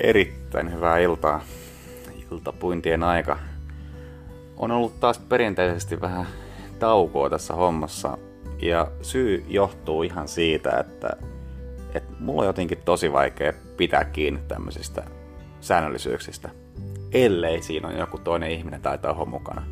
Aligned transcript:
Erittäin 0.00 0.72
hyvää 0.72 0.98
iltaa. 0.98 1.40
Iltapuintien 2.32 3.02
aika. 3.02 3.38
On 4.56 4.70
ollut 4.70 5.00
taas 5.00 5.18
perinteisesti 5.18 6.00
vähän 6.00 6.26
taukoa 6.78 7.30
tässä 7.30 7.54
hommassa. 7.54 8.18
Ja 8.62 8.90
syy 9.02 9.44
johtuu 9.48 10.02
ihan 10.02 10.28
siitä, 10.28 10.70
että, 10.70 11.08
että 11.94 12.12
mulla 12.20 12.40
on 12.40 12.46
jotenkin 12.46 12.78
tosi 12.84 13.12
vaikea 13.12 13.52
pitää 13.76 14.04
kiinni 14.04 14.40
tämmöisistä 14.48 15.02
säännöllisyyksistä, 15.60 16.50
ellei 17.12 17.62
siinä 17.62 17.88
on 17.88 17.98
joku 17.98 18.18
toinen 18.18 18.50
ihminen 18.50 18.82
tai 18.82 18.98
taho 18.98 19.24
mukana. 19.24 19.62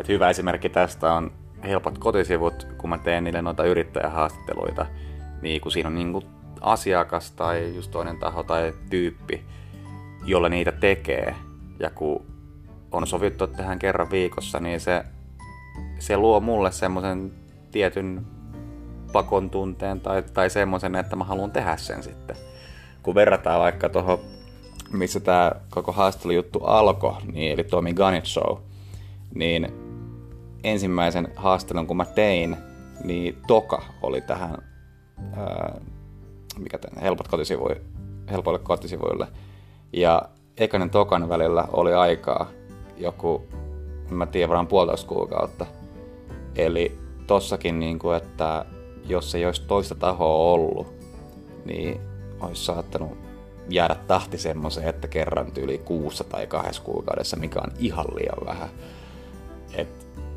Et 0.00 0.08
hyvä 0.08 0.30
esimerkki 0.30 0.68
tästä 0.68 1.12
on 1.12 1.32
helpot 1.64 1.98
kotisivut, 1.98 2.66
kun 2.78 2.90
mä 2.90 2.98
teen 2.98 3.24
niille 3.24 3.42
noita 3.42 3.64
yrittäjähaastatteluita, 3.64 4.86
niin 5.42 5.60
kun 5.60 5.72
siinä 5.72 5.88
on 5.88 5.94
niin 5.94 6.12
kuin 6.12 6.24
asiakas 6.64 7.30
tai 7.30 7.74
just 7.74 7.90
toinen 7.90 8.18
taho 8.18 8.42
tai 8.42 8.74
tyyppi, 8.90 9.44
jolla 10.24 10.48
niitä 10.48 10.72
tekee, 10.72 11.34
ja 11.78 11.90
kun 11.90 12.26
on 12.92 13.06
sovittu, 13.06 13.46
tehdään 13.46 13.78
kerran 13.78 14.10
viikossa, 14.10 14.60
niin 14.60 14.80
se, 14.80 15.04
se 15.98 16.16
luo 16.16 16.40
mulle 16.40 16.72
semmoisen 16.72 17.32
tietyn 17.70 18.26
pakon 19.12 19.50
tunteen 19.50 20.00
tai, 20.00 20.22
tai 20.22 20.50
semmoisen, 20.50 20.94
että 20.94 21.16
mä 21.16 21.24
haluan 21.24 21.50
tehdä 21.50 21.76
sen 21.76 22.02
sitten. 22.02 22.36
Kun 23.02 23.14
verrataan 23.14 23.60
vaikka 23.60 23.88
tuohon, 23.88 24.18
missä 24.92 25.20
tämä 25.20 25.52
koko 25.70 25.92
haastelujuttu 25.92 26.58
alkoi, 26.58 27.16
niin 27.32 27.52
eli 27.52 27.64
Tommy 27.64 27.94
Gunnett 27.94 28.26
Show, 28.26 28.58
niin 29.34 29.68
ensimmäisen 30.64 31.28
haastelun 31.36 31.86
kun 31.86 31.96
mä 31.96 32.04
tein, 32.04 32.56
niin 33.04 33.38
Toka 33.46 33.82
oli 34.02 34.20
tähän 34.20 34.58
ää, 35.36 35.80
mikä 36.58 36.78
tämän, 36.78 37.02
helpot 37.02 37.28
kotisivuille, 37.28 37.80
helpoille 38.30 38.58
kotisivuille. 38.58 39.26
Ja 39.92 40.22
ekanen 40.56 40.90
tokan 40.90 41.28
välillä 41.28 41.64
oli 41.72 41.94
aikaa 41.94 42.50
joku, 42.96 43.46
mä 44.10 44.26
tiedän, 44.26 44.48
varmaan 44.48 44.66
puolitoista 44.66 45.08
kuukautta. 45.08 45.66
Eli 46.56 46.98
tossakin, 47.26 47.80
niin 47.80 47.98
kuin, 47.98 48.16
että 48.16 48.64
jos 49.08 49.34
ei 49.34 49.46
olisi 49.46 49.62
toista 49.62 49.94
tahoa 49.94 50.52
ollut, 50.52 50.94
niin 51.64 52.00
olisi 52.40 52.64
saattanut 52.64 53.18
jäädä 53.68 53.96
tahti 54.06 54.38
semmoiseen, 54.38 54.88
että 54.88 55.08
kerran 55.08 55.52
yli 55.56 55.78
kuussa 55.78 56.24
tai 56.24 56.46
kahdessa 56.46 56.82
kuukaudessa, 56.82 57.36
mikä 57.36 57.60
on 57.60 57.72
ihan 57.78 58.06
liian 58.14 58.46
vähän. 58.46 58.68
Et, 59.74 59.88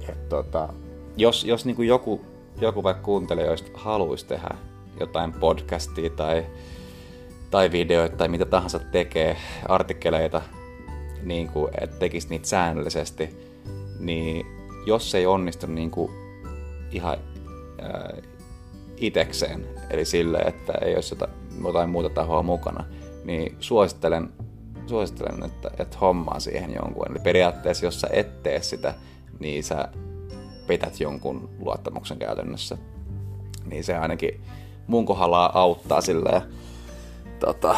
et 0.10 0.30
tota, 0.30 0.74
jos 1.18 1.44
jos 1.44 1.66
niin 1.66 1.76
kuin 1.76 1.88
joku, 1.88 2.22
joku 2.62 2.84
vaikka 2.84 3.04
kuuntelijoista 3.04 3.72
haluaisi 3.74 4.26
tehdä 4.26 4.50
jotain 5.00 5.34
podcastia 5.34 6.10
tai, 6.10 6.46
tai 7.52 7.72
videoita 7.72 8.18
tai 8.18 8.28
mitä 8.28 8.46
tahansa 8.46 8.80
tekee, 8.80 9.38
artikkeleita, 9.68 10.42
niin 11.24 11.48
kuin, 11.48 11.72
että 11.82 12.00
tekisi 12.00 12.30
niitä 12.30 12.48
säännöllisesti, 12.48 13.30
niin 14.00 14.46
jos 14.86 15.12
se 15.12 15.18
ei 15.18 15.26
onnistu 15.26 15.68
niin 15.68 15.92
kuin 15.92 16.12
ihan 16.92 17.18
ää, 17.82 18.18
itekseen, 18.98 19.66
eli 19.90 20.06
sille, 20.06 20.38
että 20.38 20.74
ei 20.82 20.96
olisi 20.96 21.16
jotain, 21.16 21.32
jotain 21.66 21.90
muuta 21.90 22.10
tahoa 22.10 22.44
mukana, 22.44 22.86
niin 23.24 23.56
suosittelen, 23.60 24.30
suosittelen 24.88 25.44
että, 25.44 25.72
että 25.80 25.98
hommaa 25.98 26.40
siihen 26.40 26.74
jonkun. 26.74 27.12
Eli 27.12 27.20
periaatteessa, 27.20 27.86
jos 27.86 28.02
sä 28.02 28.08
et 28.12 28.44
tee 28.44 28.62
sitä, 28.62 28.94
niin 29.40 29.64
sä 29.64 29.88
petät 30.68 31.00
jonkun 31.00 31.50
luottamuksen 31.60 32.18
käytännössä. 32.18 32.78
Niin 33.66 33.84
se 33.84 33.98
ainakin 33.98 34.42
mun 34.88 35.06
kohdalla 35.06 35.52
auttaa 35.54 36.02
silleen 36.02 36.42
tota, 37.40 37.78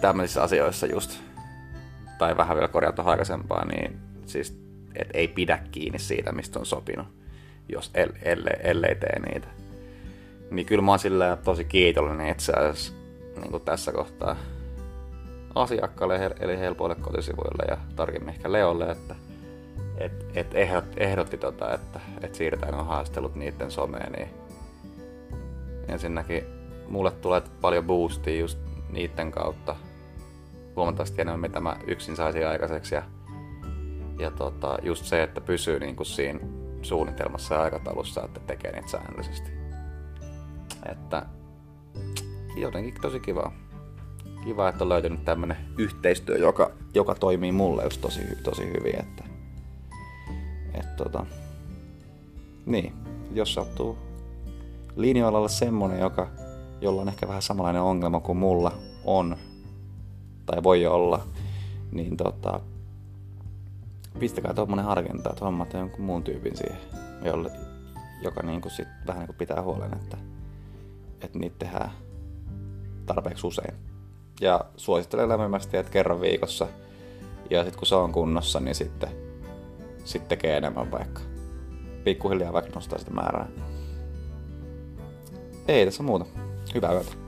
tämmöisissä 0.00 0.42
asioissa 0.42 0.86
just, 0.86 1.18
tai 2.18 2.36
vähän 2.36 2.56
vielä 2.56 2.68
korjata 2.68 3.02
aikaisempaa, 3.02 3.64
niin 3.64 4.00
siis 4.26 4.58
et 4.96 5.08
ei 5.14 5.28
pidä 5.28 5.58
kiinni 5.70 5.98
siitä, 5.98 6.32
mistä 6.32 6.58
on 6.58 6.66
sopinut, 6.66 7.06
jos 7.68 7.90
el, 7.94 8.08
ellei, 8.22 8.56
ellei 8.62 8.94
tee 8.94 9.18
niitä. 9.18 9.48
Niin 10.50 10.66
kyllä 10.66 10.82
mä 10.82 10.92
oon 10.92 10.98
silleen 10.98 11.38
tosi 11.38 11.64
kiitollinen 11.64 12.28
itse 12.28 12.52
asiassa 12.52 12.92
niin 13.40 13.50
kuin 13.50 13.62
tässä 13.62 13.92
kohtaa 13.92 14.36
asiakkaalle, 15.54 16.30
eli 16.40 16.58
helpoille 16.58 16.94
kotisivuille 16.94 17.64
ja 17.68 17.78
tarkemmin 17.96 18.34
ehkä 18.34 18.52
Leolle, 18.52 18.90
että 18.90 19.14
et, 19.98 20.12
et 20.34 20.54
ehdotti, 20.54 21.02
ehdotti 21.02 21.38
tota, 21.38 21.74
että 21.74 22.00
et 22.20 22.34
siirretään 22.34 22.74
nuo 22.74 22.84
haastelut 22.84 23.34
niiden 23.34 23.70
someen, 23.70 24.12
niin 24.12 24.28
ensinnäkin 25.88 26.44
mulle 26.88 27.10
tulee 27.10 27.42
paljon 27.60 27.84
boostia 27.84 28.40
just 28.40 28.58
niiden 28.90 29.30
kautta 29.30 29.76
huomattavasti 30.76 31.20
enemmän, 31.20 31.40
mitä 31.40 31.60
mä 31.60 31.76
yksin 31.86 32.16
saisin 32.16 32.48
aikaiseksi. 32.48 32.94
Ja, 32.94 33.02
ja 34.18 34.30
tota, 34.30 34.78
just 34.82 35.04
se, 35.04 35.22
että 35.22 35.40
pysyy 35.40 35.80
niin 35.80 35.96
kuin 35.96 36.06
siinä 36.06 36.40
suunnitelmassa 36.82 37.54
ja 37.54 37.62
aikataulussa, 37.62 38.24
että 38.24 38.40
tekee 38.40 38.72
niitä 38.72 38.88
säännöllisesti. 38.88 39.50
Että 40.92 41.26
jotenkin 42.56 42.94
tosi 43.02 43.20
kiva. 43.20 43.52
Kiva, 44.44 44.68
että 44.68 44.84
on 44.84 44.88
löytynyt 44.88 45.24
tämmönen 45.24 45.56
yhteistyö, 45.78 46.36
joka, 46.36 46.70
joka 46.94 47.14
toimii 47.14 47.52
mulle 47.52 47.84
just 47.84 48.00
tosi, 48.00 48.20
tosi 48.42 48.66
hyvin. 48.66 49.00
Että, 49.00 49.24
et 50.74 50.96
tota, 50.96 51.26
niin, 52.66 52.92
jos 53.32 53.54
sattuu 53.54 54.07
linjoilla 54.98 55.38
olla 55.38 55.48
semmonen, 55.48 56.00
joka, 56.00 56.28
jolla 56.80 57.02
on 57.02 57.08
ehkä 57.08 57.28
vähän 57.28 57.42
samanlainen 57.42 57.82
ongelma 57.82 58.20
kuin 58.20 58.38
mulla 58.38 58.72
on, 59.04 59.36
tai 60.46 60.62
voi 60.62 60.86
olla, 60.86 61.26
niin 61.92 62.16
tota, 62.16 62.60
pistäkää 64.18 64.54
tuommoinen 64.54 64.84
harkinta, 64.84 65.30
että 65.30 65.44
hommat 65.44 65.72
jonkun 65.72 66.04
muun 66.04 66.22
tyypin 66.22 66.56
siihen, 66.56 66.78
jolle, 67.24 67.50
joka 68.22 68.42
niin 68.42 68.60
kuin 68.60 68.72
sit 68.72 68.88
vähän 69.06 69.18
niin 69.20 69.26
kuin 69.26 69.36
pitää 69.36 69.62
huolen, 69.62 69.92
että, 69.92 70.16
että 71.20 71.38
niitä 71.38 71.56
tehdään 71.58 71.90
tarpeeksi 73.06 73.46
usein. 73.46 73.74
Ja 74.40 74.64
suosittelen 74.76 75.28
lämpimästi, 75.28 75.76
että 75.76 75.92
kerran 75.92 76.20
viikossa, 76.20 76.66
ja 77.50 77.62
sitten 77.62 77.78
kun 77.78 77.86
se 77.86 77.94
on 77.94 78.12
kunnossa, 78.12 78.60
niin 78.60 78.74
sitten, 78.74 79.08
sitten 80.04 80.28
tekee 80.28 80.56
enemmän 80.56 80.90
vaikka. 80.90 81.20
Pikkuhiljaa 82.04 82.52
vaikka 82.52 82.72
nostaa 82.74 82.98
sitä 82.98 83.10
määrää. 83.10 83.48
Ei 85.68 85.84
tässä 85.84 86.02
muuta. 86.02 86.26
Hyvää 86.74 86.92
yötä. 86.92 87.27